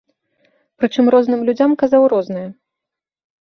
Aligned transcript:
Прычым 0.79 1.05
розным 1.15 1.43
людзям 1.49 1.77
казаў 1.85 2.09
рознае. 2.15 2.47